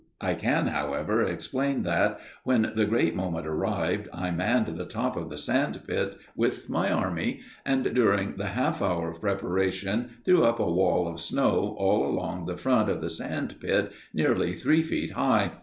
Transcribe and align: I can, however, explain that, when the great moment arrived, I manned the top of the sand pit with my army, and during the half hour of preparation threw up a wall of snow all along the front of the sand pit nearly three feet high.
I 0.19 0.33
can, 0.33 0.65
however, 0.65 1.21
explain 1.21 1.83
that, 1.83 2.19
when 2.43 2.71
the 2.75 2.85
great 2.85 3.15
moment 3.15 3.45
arrived, 3.45 4.09
I 4.11 4.31
manned 4.31 4.65
the 4.75 4.85
top 4.87 5.15
of 5.15 5.29
the 5.29 5.37
sand 5.37 5.83
pit 5.87 6.17
with 6.35 6.67
my 6.69 6.89
army, 6.91 7.41
and 7.67 7.83
during 7.93 8.35
the 8.37 8.47
half 8.47 8.81
hour 8.81 9.09
of 9.11 9.21
preparation 9.21 10.17
threw 10.25 10.43
up 10.43 10.59
a 10.59 10.67
wall 10.73 11.07
of 11.07 11.21
snow 11.21 11.75
all 11.77 12.07
along 12.07 12.47
the 12.47 12.57
front 12.57 12.89
of 12.89 12.99
the 12.99 13.11
sand 13.11 13.57
pit 13.59 13.91
nearly 14.11 14.53
three 14.53 14.81
feet 14.81 15.11
high. 15.11 15.51